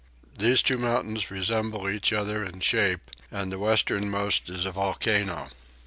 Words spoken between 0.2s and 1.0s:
These two